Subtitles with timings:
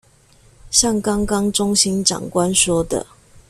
[0.71, 3.05] 像剛剛中心長官說的